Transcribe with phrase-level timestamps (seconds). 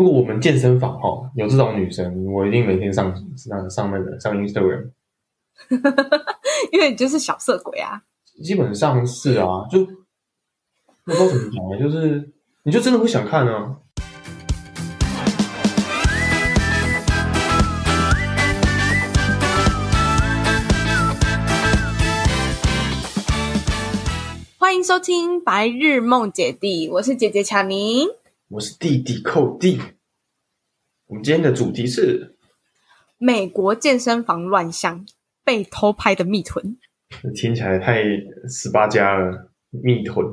[0.00, 4.92] 如果我们健身房哈有这种女生，我一定每天上上上那个上 Instagram，
[6.72, 8.00] 因为你就是小色鬼啊。
[8.42, 9.84] 基本上是啊，就
[11.04, 12.32] 不知道怎么讲，就是
[12.62, 13.76] 你就真的会想看啊。
[24.56, 28.06] 欢迎收听《白日梦姐弟》，我是姐姐巧妮，
[28.50, 29.80] 我是弟弟寇弟。
[31.06, 32.36] 我们今天的主题是
[33.16, 35.06] 美国健身房乱象，
[35.44, 36.76] 被偷拍的蜜臀。
[37.32, 38.02] 听起来太
[38.48, 40.26] 十八加了，蜜臀。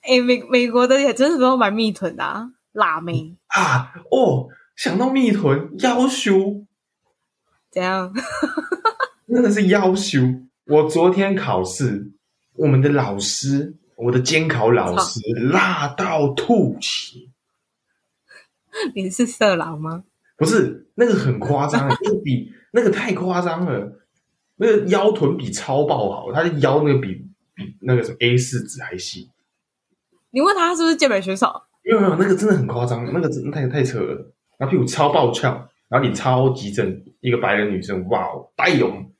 [0.00, 3.92] 哎、欸，美美国的也真是都买蜜臀的啊，辣妹啊！
[4.10, 6.64] 哦，想到蜜臀，夭寿。
[7.70, 8.10] 怎样？
[9.28, 10.18] 真的是夭寿。
[10.64, 12.10] 我昨天考试。
[12.54, 15.20] 我们的老师，我的监考老师
[15.52, 17.18] 辣到吐血。
[18.94, 20.04] 你是色狼吗？
[20.36, 23.98] 不是，那个很夸张，那 个比那个太夸张了。
[24.56, 27.14] 那个腰臀比超爆好，他的腰那个比
[27.54, 29.28] 比那个什么 A 四纸还细。
[30.30, 31.62] 你问他，是不是健美选手？
[31.84, 34.32] 没有没有，那个真的很夸张，那个真的太太扯了。
[34.58, 39.10] 然后屁股超爆翘，然后你超级正，一个白人女生，哇哦，白勇。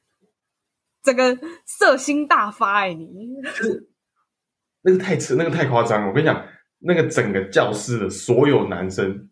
[1.03, 3.09] 整个色心大发哎，你
[3.43, 3.91] 就是
[4.83, 6.09] 那个太扯，那个太夸张了。
[6.09, 6.45] 我跟你讲，
[6.81, 9.31] 那个整个教室的所有男生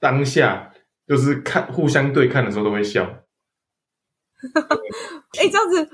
[0.00, 0.72] 当下
[1.06, 3.04] 就是看互相对看的时候都会笑。
[5.38, 5.88] 哎、欸，这样子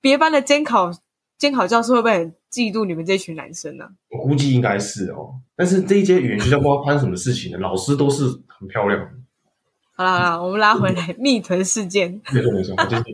[0.00, 0.90] 别班的监考
[1.38, 3.90] 监考教师会不会很嫉妒你们这群男生呢、啊？
[4.10, 5.40] 我估计应该是哦。
[5.56, 7.58] 但是这一间语言学校不知道发生什么事情了？
[7.58, 9.10] 老师都是很漂亮的。
[9.96, 12.20] 好了好了，我们拉回来 蜜臀事件。
[12.32, 13.04] 没错没错，就是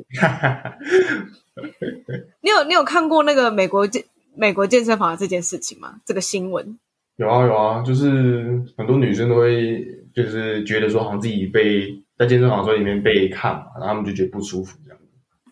[2.40, 4.04] 你有你有看过那个美国健
[4.36, 6.00] 美国健身房的这件事情吗？
[6.04, 6.78] 这个新闻
[7.16, 9.84] 有啊有啊，就是很多女生都会
[10.14, 14.98] 就是觉得说，好像自己被在健身房说里面被看嘛，然后他们就觉得不舒服这样。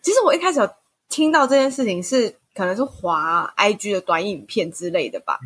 [0.03, 0.69] 其实我一开始有
[1.09, 5.39] 听到这件事情是可能是滑 IG 的短影片之类的吧，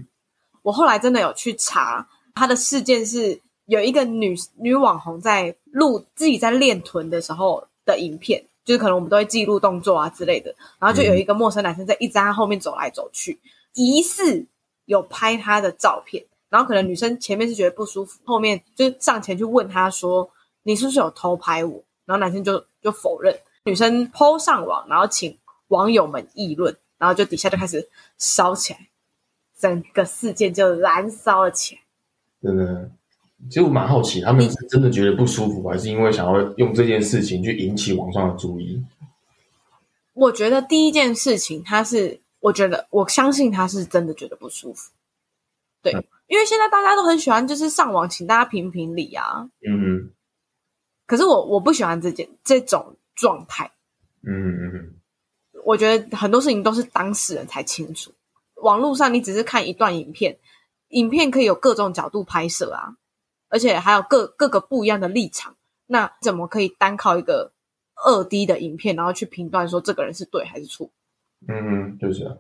[0.62, 3.40] 我后来真的有去查，他的事件是。
[3.70, 13.40] 有一个女女网红在录自己在练臀的时候的影片，就是可能我们都会记录动作啊之类的，然后就有一个陌生男生在一直在他后面走来走去，
[13.74, 14.46] 疑似
[14.86, 20.30] 有拍他的照片，然后可能女生前面是觉得不舒服，后面就上前去问他说
[20.62, 25.36] ：“你是不是有偷拍我？”然后男生就就否认，女生 PO 上网，然后请
[25.70, 28.88] 网友们议论，然后就底下就开始烧起来，
[29.58, 31.82] 整个事件就燃烧了起来，
[32.44, 32.92] 真的。
[33.48, 38.84] 其实我蛮好奇，他们是真的觉得不舒服，还是因为想要用这件事情去引起网上的注意？
[40.14, 44.92] 我觉得第一件事情，他是，我觉得我相信他是真的觉得不舒服。
[45.82, 49.50] 对，嗯、因为现在大家都很喜欢，就是上网请大家评评理啊。
[49.66, 50.12] 嗯哼。
[51.06, 53.72] 可是我我不喜欢这件这种状态。
[54.24, 54.94] 嗯嗯嗯。
[55.64, 58.12] 我觉得很多事情都是当事人才清楚。
[58.56, 60.38] 网络上你只是看一段影片，
[60.90, 62.98] 影片可以有各种角度拍摄啊。
[63.50, 67.52] 而且还有各各个不一样的立场，那怎么可以单靠一个
[67.96, 70.90] 二 D 的影片，然后去评断说这个人是对还是错？
[71.48, 72.38] 嗯，就是啊。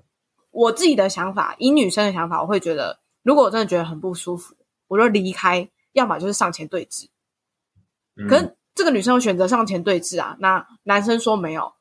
[0.52, 4.56] 我自己的想法，以女生的想法，我会觉得，如果我真的觉得很不舒服，
[4.88, 7.08] 我就离开，要么就是上前对峙。
[8.16, 8.28] 嗯。
[8.28, 11.74] 可是这个女生选择上前对峙啊，那男生说没有，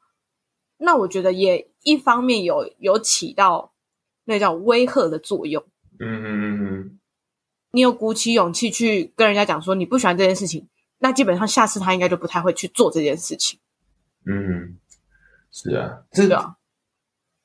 [0.77, 3.73] 那我觉得也一方面有有起到
[4.25, 5.65] 那叫威吓的作用。
[6.01, 6.48] 嗯嗯嗯嗯。
[7.79, 10.67] 你有鼓起勇气去跟人家讲说你不喜欢这件事情，
[10.99, 13.61] 那基本上下次他应该就不太会去做这件事情。
[14.27, 14.77] 嗯，
[15.53, 16.57] 是啊，是啊。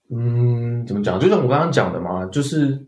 [0.09, 1.19] 嗯，怎么讲？
[1.19, 2.87] 就像我刚刚讲的嘛，就是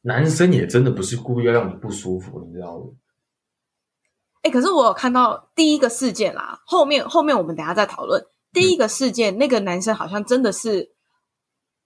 [0.00, 2.86] 男生也真的不是故意要让你不舒服，你知道吗？
[4.40, 8.24] 哎，可是我有看到第一个事件啦，后面后面我们等下再讨论
[8.54, 10.94] 第一个事件，嗯，那个男生好像真的是。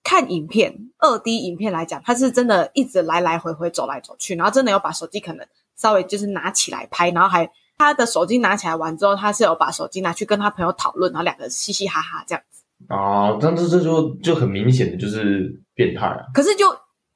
[0.05, 5.45] 看影片，二 D 影片来讲，他是真的一直来来回回走来走去，然后真的有把手机可能
[5.77, 12.63] 稍微就是拿起来拍，然后还他的手机拿起来玩之后，他是有把手机拿去跟他朋友讨论，然后两个嘻嘻哈哈这样子。
[12.89, 16.21] 啊，但这这就就很明显的就是变态啊！
[16.35, 16.67] 可是就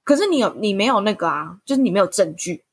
[0.03, 2.65] 可是你有你没有那个啊，就是你没有证据。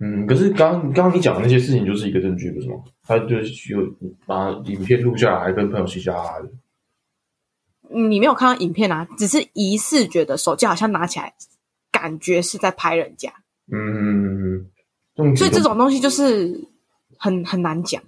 [0.00, 2.76] 嗯，可是刚刚刚你讲的那些事情就是一个证据，不是吗？
[3.06, 3.80] 他就是有
[4.24, 6.48] 把影片录下来，跟朋友嘻嘻哈哈的。
[7.94, 11.34] 你没有看到影片啊，只是疑似觉得手机好像拿起来，
[11.90, 13.32] 感觉是在拍人家。
[13.70, 14.66] 嗯，
[15.36, 16.68] 所以这种东西就是
[17.18, 18.02] 很很难讲。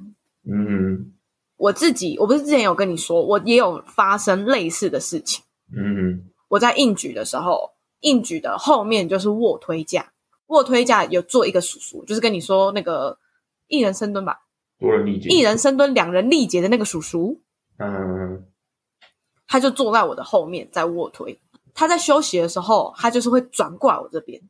[0.46, 1.12] 嗯，
[1.56, 5.42] 我自己我不是之前有跟你说，我也有发生类似的事情。
[5.74, 7.70] 嗯，我在硬举的时候，
[8.00, 10.12] 硬举的后面就是卧推架，
[10.48, 13.18] 卧推架有做一个叔叔，就是跟你说那个
[13.68, 14.40] 一人深蹲吧，
[14.78, 17.40] 多人力竭，一人深蹲两人力竭的那个叔叔，
[17.78, 18.44] 嗯，
[19.46, 21.40] 他就坐在我的后面在卧推。
[21.74, 24.40] 他在休息的时候，他就是会转过来我这边，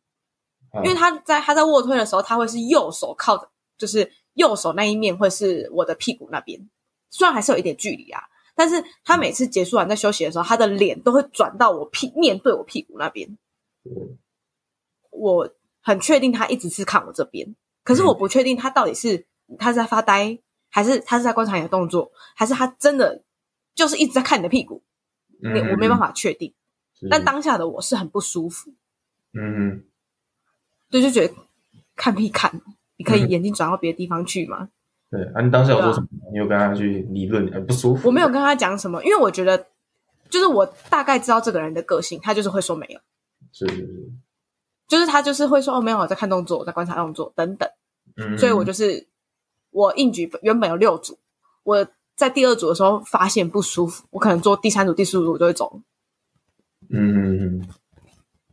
[0.83, 3.49] 因为他在他在卧推的时候，他会是右手靠着，
[3.79, 6.69] 就是右手那一面会是我的屁股那边，
[7.11, 8.21] 虽然还是有一点距离啊。
[8.57, 13.37] 但是他每次结束完在休息的时候，他的脸都会转到我屁面对我屁股那边。
[13.85, 14.17] 嗯、
[15.11, 15.51] 我
[15.83, 19.27] 很确定他一直是看我这边，可是我不确定他到底是
[19.59, 20.39] 他是在发呆，
[20.71, 23.25] 还是他是在观察你的动作，还是他真的
[23.75, 24.83] 就是一直在看你的屁股。
[25.43, 26.55] 嗯、我没办法确定。
[27.11, 28.73] 但当下的我是很不舒服。
[29.35, 29.85] 嗯，
[30.91, 31.35] 对，就觉得
[31.97, 32.63] 看屁看，
[32.97, 34.71] 你可以眼睛转到别的地方去吗？
[35.11, 36.07] 对啊，你当时有说什么？
[36.07, 38.09] 啊、你有跟他去理论，很不舒服。
[38.09, 39.67] 我没有跟他讲什么，因为我觉得，
[40.31, 43.01] 就是我大概知道这个人的个性，他就是会说没有。
[43.53, 44.13] 是是是，
[44.89, 47.69] 就是他就是会说哦，没有，我在看动作，我在观察动作等等。
[48.17, 49.09] 嗯，所以我就是
[49.71, 51.19] 我应举原本有六组，
[51.65, 51.87] 我
[52.17, 55.81] 在第二组的时候发现不舒服，我可能做第三组、第四组我就会走。
[56.91, 57.67] 嗯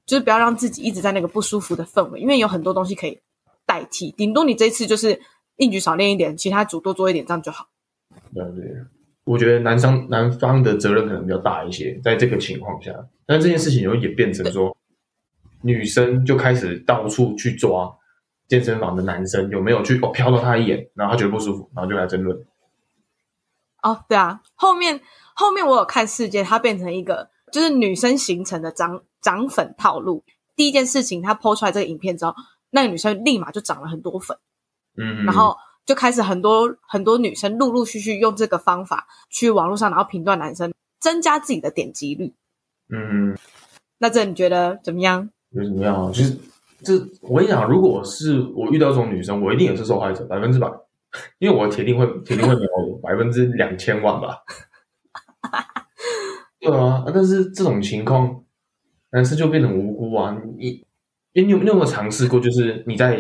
[0.06, 3.20] 就是不要让自己一直在那个不舒服的氛围，因为有很多东西可以
[3.66, 5.22] 代替，顶多你这一次就是。
[5.58, 7.68] 硬举少练一点，其他组多做一点，这样就好。
[8.34, 8.66] 对对，
[9.26, 12.92] 我觉得男生男方的责任可能比较大一些，在这个情况下，
[13.28, 14.76] 但这件事情有演变成说，
[15.62, 17.96] 女生就开始到处去抓
[18.48, 22.36] 健身房的男生有没有去哦瞟到他一眼，然后他觉得不舒服，然后就来争论。
[23.82, 25.02] 哦，对啊，后面
[25.34, 30.24] 后面我有看世界，它变成一个就是女生形成的涨涨粉套路。
[30.56, 32.34] 第一件事情，她 PO 出来这个影片之后，
[32.70, 34.38] 那个女生立马就涨了很多粉。
[34.98, 35.56] 嗯，然后
[35.86, 42.36] 就开始很多很多女生陆陆续续用这个方法去网络上，然后评断男生，增加自己的点击率。
[42.94, 43.36] 嗯，
[43.98, 45.30] 那这你觉得怎么样？
[45.54, 46.12] 觉得怎么样啊？
[46.14, 46.38] 其实
[46.84, 50.68] 这我跟你讲，如果是我遇到这种女生，我一定也是受害者，百分之百，
[51.40, 52.68] 因为我铁定会铁定会秒
[53.02, 54.38] 百分之两千万吧。
[56.60, 58.44] 对啊，但是这种情况，
[59.12, 60.38] 男生就变成无辜啊！
[60.58, 60.86] 你，
[61.34, 62.40] 你有你有没有尝试过？
[62.40, 63.18] 就是你在。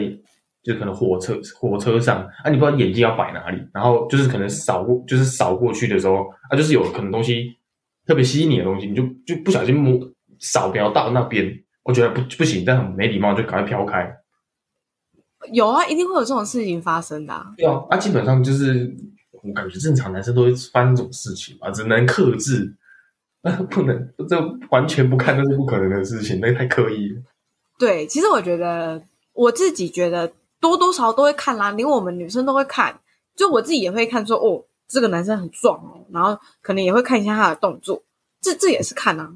[0.64, 7.58] 就可能火车火车上啊，你不知道眼睛要摆哪里，然后就是可能扫过，就是扫过去的时候啊，就是有可能东西
[8.06, 10.00] 特别吸引你的东西，你就就不小心摸
[10.38, 11.52] 扫描到那边，
[11.82, 14.08] 我觉得不不行，但很没礼貌，就赶快飘开。
[15.52, 17.54] 有啊，一定会有这种事情发生的啊。
[17.58, 18.94] 对啊，啊，基本上就是
[19.32, 22.76] 我感觉正常男生都会发生这种事情吧，只能克制，
[23.70, 24.40] 不能这
[24.70, 27.22] 完全不看，那是不可能的事情，那太刻意了。
[27.80, 29.02] 对，其实我觉得
[29.34, 30.32] 我自己觉得。
[30.62, 33.02] 多多少少都会看啦，连我们女生都会看，
[33.36, 38.04] 就我自己也会看说，说哦，这个男生很壮哦，然后可能也会看一下他的动作，
[38.40, 39.34] 这这也是看啊。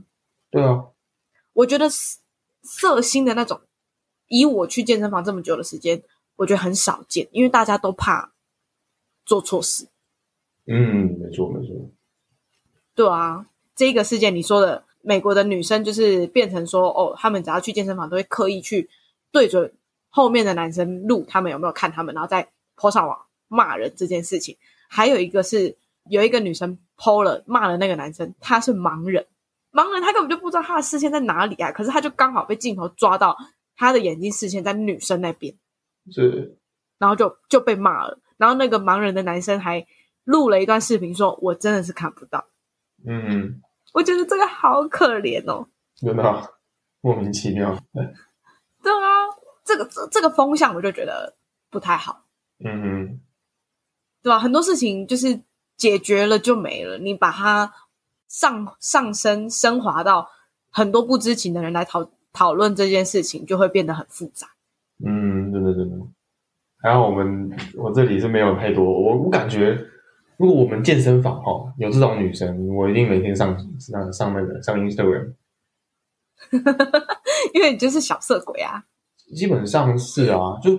[0.51, 0.85] 对啊，
[1.53, 1.89] 我觉得
[2.61, 3.59] 色心的那种，
[4.27, 6.01] 以我去健身房这么久的时间，
[6.35, 8.31] 我觉得很少见，因为大家都怕
[9.25, 9.87] 做错事。
[10.67, 11.75] 嗯，没错没错。
[12.95, 13.45] 对啊，
[13.75, 18.89] 这个事件你说的，美国的女生就是变成说，哦，他们只要去健身房都会刻意去
[19.31, 19.73] 对准。
[20.09, 22.47] 后面的男生录他们有没有看他们，然后再
[22.77, 24.55] po 上网骂人这件事情。
[24.87, 25.75] 还有一个是
[26.09, 29.25] 有一个女生 po 了骂了那个男生，他是盲人，
[29.73, 33.37] 盲人他根本就不知道他的视线在哪里啊，可是他就刚好被镜头抓到
[33.75, 35.55] 他的眼睛视线在女生那边，
[36.11, 36.57] 是，
[36.97, 38.19] 然后就就被骂了。
[38.37, 39.85] 然后那个盲人的男生还
[40.23, 42.47] 录了一段视频说：“我真的是看不到。”
[43.07, 43.61] 嗯，
[43.93, 46.53] 我觉得这个好可怜哦，真的
[47.01, 47.77] 莫名其妙。
[47.93, 49.25] 对啊。
[49.67, 51.35] 这个这这个风向我就觉得
[51.71, 52.27] 不太好，
[52.63, 53.19] 嗯哼，
[54.21, 54.37] 对吧？
[54.37, 55.41] 很多事情就是
[55.75, 57.73] 解决了就没了，你把它
[58.27, 60.29] 上上升升华到
[60.69, 64.45] 很多不知情的人来讨讨论这件事情，就会变得很复杂。
[65.03, 65.95] 嗯，真的真的。
[66.81, 69.75] 还好我们我这里是没有太多，我我感觉
[70.37, 75.33] 如果我们健身房哈、哦、有这种女生，我一定每天上上上那个上 Instagram，
[77.55, 78.83] 因为你就是小色鬼啊。
[79.35, 80.77] 基本上是啊，就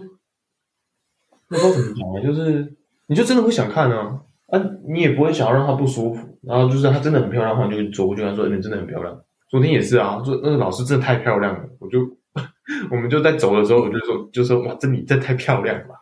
[1.48, 12.00] 不知道怎么讲啊，就是你就真的会想看啊，啊，你也不会想要让她不舒服，然后就是她真的很漂亮的话，你就走过去跟她说：“你真的很漂亮。”昨天也是啊，说那个老师真的太漂亮了，我就
[12.90, 15.94] 我们就在走的时候，我就说就说哇，这你这太漂亮了。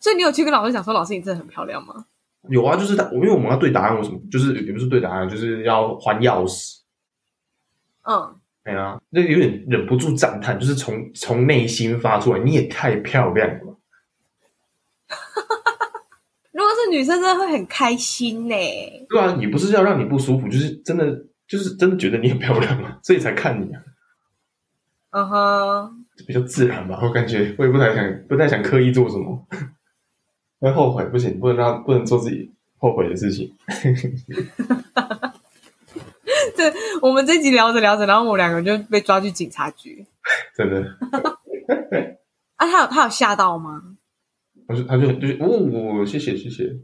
[0.00, 2.06] 所以你有去跟老师讲说：“老师，你真的很漂亮吗？”
[2.48, 4.18] 有啊，就是他，因为我们要对答案，为什么？
[4.30, 6.78] 就是也不是对答案，就是要还钥匙。
[8.02, 8.36] 嗯。
[8.64, 13.78] 对啊，那有点忍不住赞叹，就是从从内心发出来，你也太漂亮了。
[16.52, 18.54] 如果是女生，真的会很开心呢。
[19.08, 23.82] 对啊，也不是要让你不舒服，就是真的，就是真的觉得你很漂亮嘛， 所以才看你啊。
[25.10, 27.00] 嗯哼，比较自然吧。
[27.02, 29.48] 我感觉我也不太想，不太想刻意做什么，
[30.60, 33.50] 会后悔，不行，不能让不能做自己后悔的事情。
[36.54, 40.06] 对，我们这集聊着聊着，然后我们两个就被抓去警察局，
[40.54, 40.82] 真的。
[42.56, 43.96] 啊，他有他有吓到吗？
[44.66, 46.76] 他就他就就是哦，谢谢谢谢。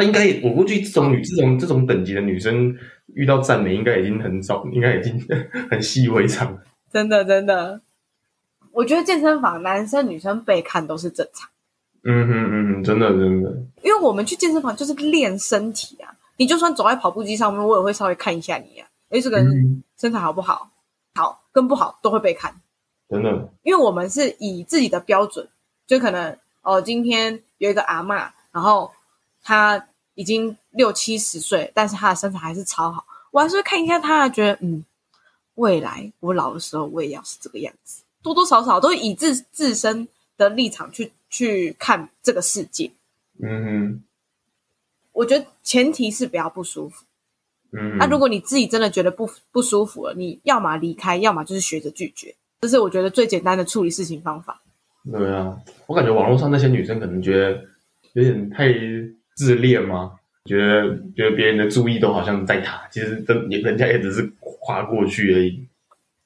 [0.00, 2.74] 那应该我估计这种女这种这种等级的女生
[3.14, 5.20] 遇到赞美，应该已经很少，应该已经
[5.70, 6.62] 很习以为常了。
[6.90, 7.82] 真的真的，
[8.72, 11.50] 我觉得健身房男生女生被看都是正常。
[12.02, 13.50] 嗯哼嗯嗯，真的真的，
[13.82, 16.16] 因为我们去健身房就是练身体啊。
[16.38, 18.88] 你就算走在跑步机上面，我也会稍微看一下你啊。
[19.10, 20.70] 诶，这个人身材好不好？
[21.12, 22.54] 嗯、好跟不好都会被看。
[23.10, 25.46] 真的，因为我们是以自己的标准，
[25.86, 28.90] 就可能哦，今天有一个阿嬷，然后
[29.42, 29.88] 她
[30.20, 34.84] 已经六七十岁，但是他的身材还是超好，我还是会看一下他，觉得嗯，
[35.54, 42.90] 未来我老的时候我也要是这个样子，多多少少都以自自身的立场去去看这个世界。
[43.42, 44.04] 嗯哼，
[45.12, 47.06] 我觉得前提是不要不舒服。
[47.72, 52.36] 嗯，那、啊、如果你自己真的觉得不不舒服了，你要么离开，要么就是学着拒绝。
[52.60, 54.60] 这是我觉得最简单的处理事情方法。
[55.10, 57.64] 对啊，我感觉网络上那些女生可能觉得
[58.12, 58.66] 有点太
[59.36, 60.12] 自恋吗？
[60.46, 65.66] 觉得觉得别人的注意都好像在他，其实真人家也只是划过去而已。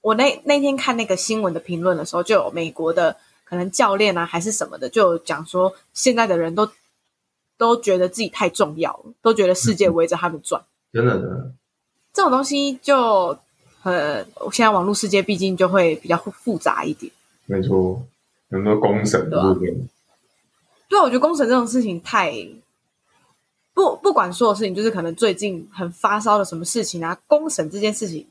[0.00, 6.70] 我那那天看那个新闻的评论的时候，就有美国的可能教练啊，还是什么的，就有讲说现在的人都
[7.58, 10.62] 都觉得自己太重要了，都觉得世界围着他们转。
[10.92, 11.52] 真的真的，
[12.12, 13.38] 这种东西就。
[13.82, 17.12] 呃，现在网络世界毕竟就会比较复杂一点。
[17.44, 18.02] 没错，
[18.50, 19.54] 很多公审对吧？
[20.88, 22.32] 对啊，我觉得公审这种事情太
[23.74, 28.26] 不不管说的事情，就是可能最近很发烧的什么事情啊，公审这件事情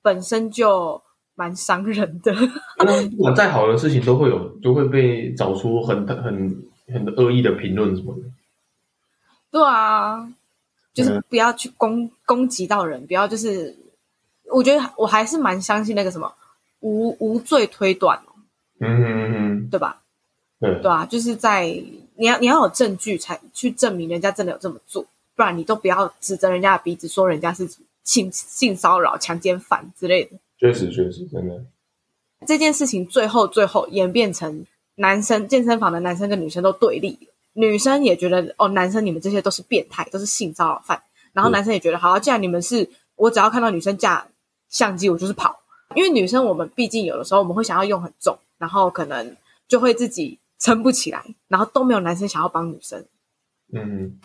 [0.00, 1.02] 本身就
[1.34, 2.32] 蛮伤人的。
[3.16, 8.22] 不管再好的事情，都会有都会被找出很很很恶意的评论什么的。
[9.50, 10.32] 对啊，
[10.92, 13.76] 就是不要去攻攻击到人，不要就是。
[14.52, 16.30] 我觉得我还是蛮相信那个什么
[16.80, 18.36] 无无罪推断哦，
[18.78, 20.02] 嗯嗯嗯，对吧？
[20.60, 21.82] 对对啊，就是在
[22.16, 25.04] 你要你要有证据才去证明人家真的有这么做，
[25.34, 27.68] 不然你都不要指着人家的鼻子说人家是
[28.04, 30.38] 性性骚扰、强奸犯之类的。
[30.58, 31.64] 确实确实，真的
[32.46, 34.64] 这件事情最后最后演变成
[34.96, 37.18] 男生健身房的男生跟女生都对立，
[37.52, 41.02] 女生也觉得哦，男生你们这些都是变态，都是性骚扰犯，
[41.32, 44.26] 然后男生也觉得好，既然你们是我只要看到女生架。
[44.70, 45.60] 相机我就是跑，
[45.94, 49.36] 因为女生我们毕竟有的时候我们会想要用很重，然后可能
[49.68, 53.04] 就会自己撑不起来，然后都没有男生想要帮女生。
[53.74, 54.18] 嗯，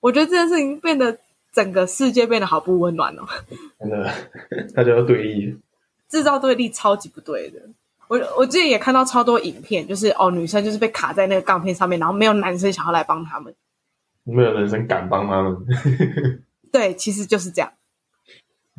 [0.00, 1.16] 我觉得这件事情变得
[1.52, 3.22] 整个世界变得好不温暖哦。
[3.78, 4.12] 真的，
[4.74, 5.56] 大家要对立，
[6.08, 7.60] 制造对立超级不对的。
[8.08, 13.54] 我我之前也看到超多影片，就是哦，女生就是被卡在那个杠片上面，然后没有男生想要来帮他们，
[14.24, 15.56] 没有男生敢帮他们。
[16.72, 17.72] 对，其实就是这样。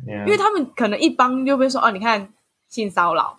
[0.04, 0.26] Yeah.
[0.26, 2.34] 因为他们可能一帮就会说哦，你看
[2.68, 3.38] 性骚扰，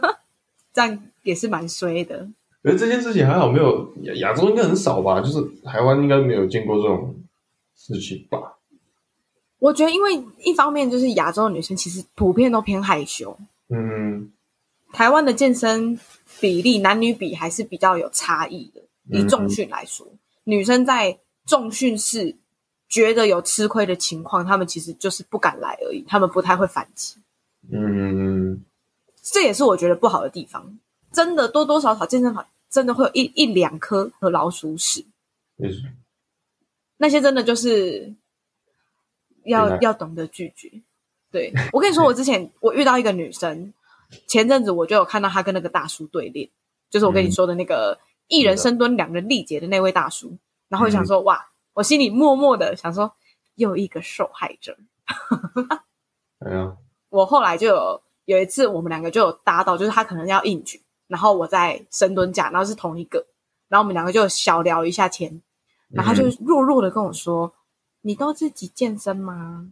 [0.74, 2.28] 这样也是蛮衰的。
[2.66, 5.20] 可是这件事情还好没有亚亚洲应该很少吧？
[5.20, 7.14] 就是台湾应该没有见过这种
[7.76, 8.58] 事情吧？
[9.60, 14.32] 我觉得，因为一方面就是亚洲的女生其实普遍都偏害羞，嗯，
[14.92, 15.96] 台湾的健身
[16.40, 18.82] 比例男女比还是比较有差异的。
[19.10, 22.34] 以重训来说，嗯、女生在重训室。
[22.88, 27.16] 觉得有吃亏的情况，他们其实就是不敢来而已，他们不太会反击。
[27.68, 28.62] 嗯，
[29.20, 30.78] 这也是我觉得不好的地方。
[31.12, 35.06] 真的多多少少健身房真的会有一一两颗和老鼠屎。
[35.58, 35.92] 是
[36.96, 38.14] 那些真的就是
[39.44, 40.70] 要要懂得拒绝。
[41.30, 43.72] 对，我跟你说，我之前 我遇到一个女生，
[44.26, 46.48] 前阵子我就有看到她跟那个大叔对练，
[46.90, 50.36] 就是我跟你说的那个一人深蹲两人力竭的那位大叔，
[50.68, 51.48] 然后我想说、嗯、哇。
[51.76, 53.14] 我心里默默的想说，
[53.56, 54.78] 又一个受害者。
[56.38, 56.74] 哎呀，
[57.10, 63.26] 我后来就有有一次，我们两个就有搭到，就是他可能要应举，然后我在深蹲架，然后是同一个，
[63.68, 65.40] 然后我们两个就小聊一下天，
[65.90, 67.52] 然后他就弱弱的跟我说：“嗯、
[68.02, 69.70] 你都自己健身吗？”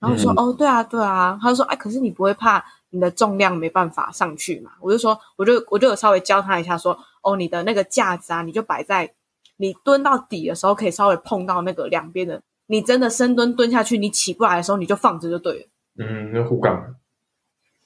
[0.00, 9.12] 然后我说：“嗯、哦，对啊，对啊。”他就说：“哎，可是你不会怕你的重量没办法上去嘛？”我就说：“我就我就有稍微教他一下，说：哦，你的那个架子啊，你就摆在。”
[9.60, 12.40] 你蹲到底的时候，可以稍微碰到那个两边的。
[12.66, 15.66] 你真的深蹲蹲下去，你起不来的时候，你就放着就对了。
[15.98, 16.94] 嗯，那护杠。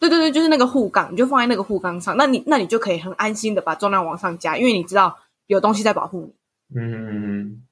[0.03, 2.17] 对对对，就是那个护杠，你就放在那个护杠上。
[2.17, 5.17] 那你那你就可以很安心的把重量往上加，因为你知道
[5.47, 6.81] 有东西在保护你。
[6.81, 7.63] 嗯嗯嗯。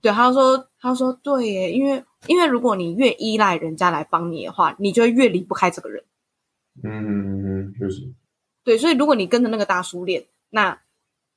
[0.00, 6.04] 对，他说他说对耶，因为因为如果你越依赖人家来帮你的话，你就会越离不开这个人。
[6.84, 8.08] 嗯嗯嗯，就是。
[8.62, 10.78] 对，所以如果你跟着那个大叔练，那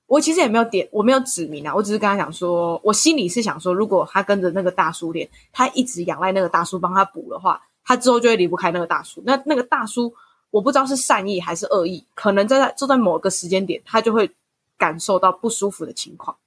[0.05, 9.23] 我其实也没有点，我没有指明啊，我只是跟他讲说，我心里是想说，如果他跟着那个大叔练，他一直仰赖那个大叔帮他补的话，他之后就会离不开那个大叔。
[9.25, 10.13] 那那个大叔，
[10.53, 14.29] 我不知道是善意还是恶意，可能在就在某个时间点，他就会
[14.77, 16.37] 感受到不舒服的情况。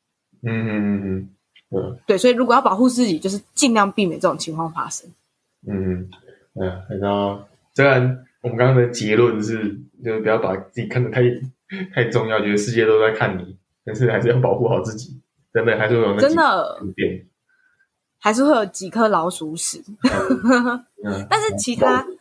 [0.43, 1.29] 嗯嗯嗯
[1.71, 5.11] 嗯，对对，所以如果要保护自己，就是尽量避免这种情况发生。
[5.67, 6.09] 嗯
[6.55, 7.43] 嗯，哎，然后
[7.75, 11.23] 虽然我们刚刚的结论是，就是不要把自己看得太。
[11.93, 15.21] 太重要，觉得世界都在看你，但是还是要保护好自己。
[15.53, 16.79] 真的，还是会有那真的，
[18.21, 19.83] 还是会有几颗老鼠屎。
[21.05, 22.16] 嗯、但是其他，嗯、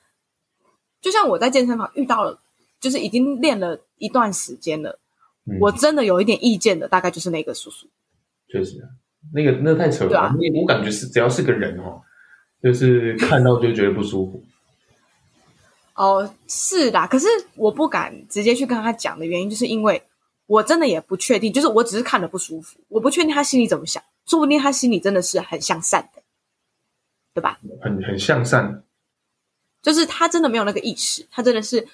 [1.06, 2.40] 就像我在健身房遇到了，
[2.80, 4.98] 就是已经练了一段时间了，
[5.46, 7.86] 嗯、我真的有一点意见的，大概就是那个叔叔。
[8.48, 8.84] 确实，
[9.32, 10.20] 那个那太扯了。
[10.20, 12.02] 啊、我感觉是只要是个人哦，
[12.64, 14.44] 就是看到就觉得不舒服。
[15.94, 20.02] 哦，是的，可是我不敢直接去跟他讲的原因，就是因为
[20.48, 26.24] 我真的也不确定，就是我只是看了不舒服，我不确定他心里怎么想，说不定他心里真的是很向善的，
[27.36, 27.60] 对吧？
[27.84, 28.84] 很很向善，
[29.86, 31.88] 就是他真的没有那个意识，他真的是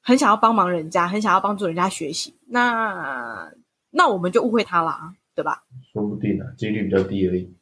[0.00, 3.52] 很想要帮忙人家，很想要帮助人家学习，那
[3.90, 5.64] 那我们就误会他啦，对吧？
[5.92, 7.52] 说不定啊，几率比较低而已。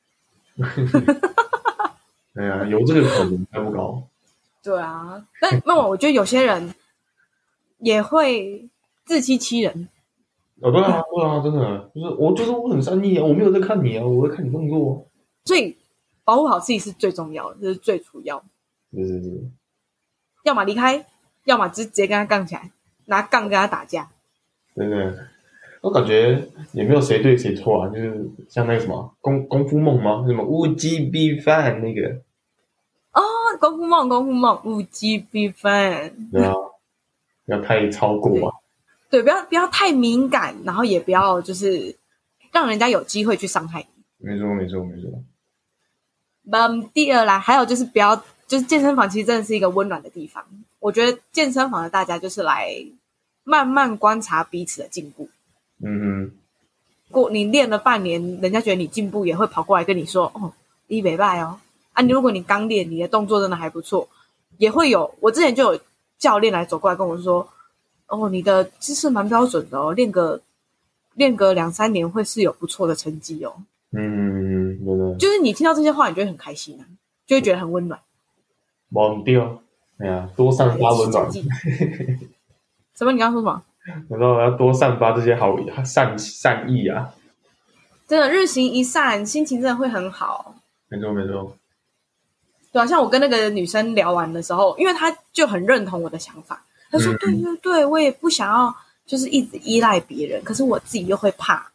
[2.35, 4.07] 对 呀，有这个可能，还不高。
[4.63, 6.75] 对啊，但那我觉得有些人
[7.79, 8.69] 也会
[9.07, 9.89] 自欺欺人。
[10.61, 15.09] 哦，对啊，对啊，真的就是我，就是我很善意啊，我没有在看你啊，我在看你动作。
[15.47, 15.79] 所以
[16.23, 18.45] 保护好自己是最重要的，这是最主要。
[18.93, 19.51] 是是是。
[20.51, 21.07] 要么离开，
[21.45, 22.73] 要么直接跟他杠起来，
[23.07, 24.11] 拿杠跟他打架。
[24.75, 25.29] 真的，
[25.81, 26.43] 我感觉
[26.73, 30.25] 也没有谁对谁错啊，就是像那个什么功功夫梦吗？
[30.27, 32.09] 什么物极必反那个。
[33.13, 33.23] 哦
[33.61, 36.13] 功夫梦，功夫梦，物极必反。
[36.33, 36.53] 对啊，
[37.47, 38.55] 不要太超过啊。
[39.09, 41.97] 对，不要不要太敏感，然后也不要就是
[42.53, 44.05] 让人家有机会去伤害你。
[44.19, 45.11] 没错，没错，没错。
[46.53, 48.21] 嗯，第二啦，还有就是不要，
[48.51, 50.45] 就是健身房其实真的是一个温暖的地方。
[50.81, 52.85] 我觉得健身房的大家就是来
[53.45, 55.29] 慢慢观察彼此的进步。
[55.81, 56.33] 嗯哼。
[57.13, 60.53] 过你练了半年，人家觉得你进步，也会跑过来跟你说：“哦，
[60.89, 61.61] 你没败哦。”
[61.95, 64.09] 啊，你如果你刚练，你的动作真的还不错，
[64.59, 65.15] 也会有。
[65.21, 65.81] 我之前就有
[66.19, 67.49] 教练来走过来跟我说
[68.09, 70.41] ：“哦，你的姿势蛮标准的哦，练个
[71.15, 73.55] 练个两三年会是有不错的成绩哦。”
[73.95, 76.83] 嗯，对对，就是你听到这些话，你就会很开心啊，
[77.29, 78.01] 就会觉得很温暖。
[78.91, 79.63] 忘掉，
[79.99, 81.31] 哎呀，多散发温暖。
[81.33, 83.13] 什么？
[83.13, 83.63] 你刚刚说什么？
[84.09, 87.13] 我说我要多散发这些好善善意啊！
[88.07, 90.55] 真的，日行一善，心情真的会很好。
[90.89, 91.57] 没错，没错。
[92.73, 98.73] 对啊，像我跟那个女生聊完的时候，因为她就很认同我的想法，她说：“对对对，我也不想要
[99.07, 101.71] 就是一直依赖别人，可是我自己又会怕，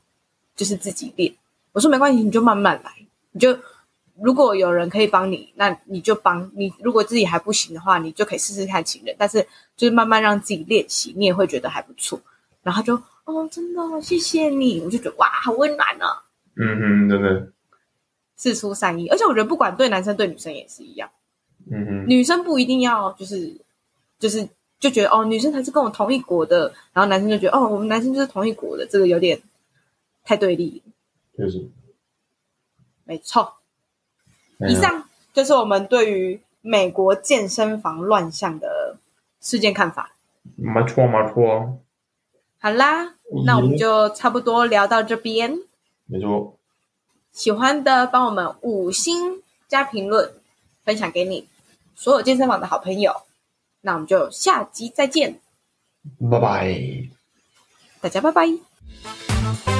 [0.56, 1.34] 就是自己练。”
[1.74, 2.92] 我说：“没关系，你就慢慢来，
[3.32, 3.58] 你就
[4.22, 12.20] 如果有人可以帮你，那你就帮你；如果自己还不行的话，你就可以试试看情人，但是就是慢慢让自己练习，你也会觉得还不错。”
[12.64, 16.24] 然后就：“哦，真的，谢谢你。”我就觉得哇，好温暖啊！
[16.56, 17.52] 嗯哼，真的。
[18.38, 21.10] 事出善意，而且我觉得不管对男生对女生也是一样。
[21.72, 23.56] 嗯哼，女生不一定要就是
[24.20, 24.48] 就是
[24.80, 29.42] 就觉得哦，女生才是跟我同一国的，然后男生就觉得哦，我们男生就是同一国的，这个有点
[30.24, 30.82] 太对立。
[31.38, 31.70] 就是，
[33.04, 33.54] 没错。
[34.68, 38.98] 以上就是我们对于美国健身房乱象的
[39.42, 40.12] 事件看法。
[40.56, 41.80] 没错，没错。
[42.60, 43.16] 好啦，
[43.46, 45.60] 那我们就差不多聊到这边。
[46.06, 46.58] 没错。
[47.32, 50.32] 喜欢的帮我们五星加评论，
[50.84, 51.48] 分享给你
[51.96, 53.14] 所有健身房的好朋友。
[53.82, 55.40] 那我们就下集再见，
[56.32, 57.10] 拜拜，
[58.02, 59.75] 大家拜拜。